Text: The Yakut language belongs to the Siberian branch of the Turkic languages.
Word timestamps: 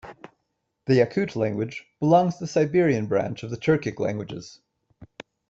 The 0.87 0.95
Yakut 0.95 1.35
language 1.35 1.85
belongs 1.99 2.37
to 2.37 2.45
the 2.45 2.47
Siberian 2.47 3.05
branch 3.05 3.43
of 3.43 3.51
the 3.51 3.55
Turkic 3.55 3.99
languages. 3.99 4.59